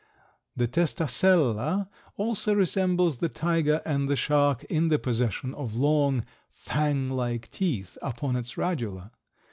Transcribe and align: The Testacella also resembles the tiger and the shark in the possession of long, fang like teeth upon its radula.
The 0.55 0.67
Testacella 0.67 1.87
also 2.17 2.55
resembles 2.55 3.17
the 3.19 3.29
tiger 3.29 3.83
and 3.85 4.09
the 4.09 4.15
shark 4.15 4.63
in 4.63 4.87
the 4.87 4.97
possession 4.97 5.53
of 5.53 5.75
long, 5.75 6.25
fang 6.49 7.07
like 7.07 7.51
teeth 7.51 7.99
upon 8.01 8.35
its 8.35 8.55
radula. 8.55 9.11